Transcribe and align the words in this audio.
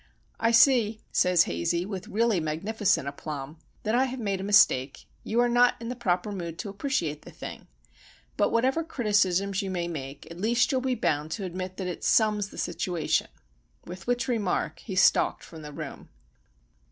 "I 0.39 0.49
see," 0.49 1.01
says 1.11 1.43
Hazey, 1.43 1.85
with 1.85 2.07
really 2.07 2.39
magnificent 2.39 3.07
aplomb, 3.07 3.59
"that 3.83 3.93
I 3.93 4.05
have 4.05 4.19
made 4.19 4.41
a 4.41 4.43
mistake. 4.43 5.05
You 5.23 5.39
are 5.41 5.47
not 5.47 5.75
in 5.79 5.89
the 5.89 5.95
proper 5.95 6.31
mood 6.31 6.57
to 6.57 6.69
appreciate 6.69 7.21
the 7.21 7.29
thing. 7.29 7.67
But 8.35 8.51
whatever 8.51 8.79
other 8.79 8.87
criticisms 8.89 9.61
you 9.61 9.69
may 9.69 9.87
make, 9.87 10.25
at 10.31 10.41
least 10.41 10.71
you'll 10.71 10.81
be 10.81 10.95
bound 10.95 11.29
to 11.33 11.45
admit 11.45 11.77
that 11.77 11.85
it 11.85 12.03
Sums 12.03 12.49
the 12.49 12.57
Situation." 12.57 13.27
With 13.85 14.07
which 14.07 14.27
remark 14.27 14.79
he 14.79 14.95
stalked 14.95 15.43
from 15.43 15.61
the 15.61 15.71
room. 15.71 16.09